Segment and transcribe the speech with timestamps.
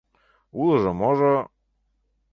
[0.59, 1.35] —Улыжо-можо...